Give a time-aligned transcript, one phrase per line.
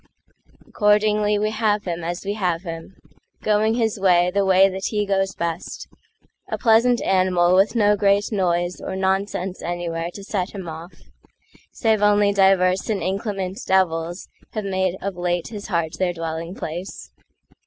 [0.67, 5.35] Accordingly we have him as we have him—Going his way, the way that he goes
[5.35, 12.89] best,A pleasant animal with no great noiseOr nonsense anywhere to set him off—Save only divers
[12.89, 14.27] and inclement devilsHave
[14.63, 17.11] made of late his heart their dwelling place.